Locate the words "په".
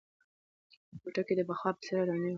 1.75-1.81